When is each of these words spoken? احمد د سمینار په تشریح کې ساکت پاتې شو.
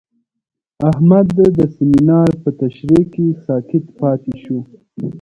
احمد 0.89 1.27
د 1.57 1.59
سمینار 1.75 2.29
په 2.43 2.49
تشریح 2.61 3.05
کې 3.13 3.23
ساکت 3.45 3.85
پاتې 3.99 4.33
شو. 4.43 4.59